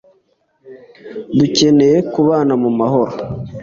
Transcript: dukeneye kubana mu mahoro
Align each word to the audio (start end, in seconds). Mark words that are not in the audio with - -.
dukeneye 1.37 1.97
kubana 2.11 2.53
mu 2.63 2.69
mahoro 2.79 3.15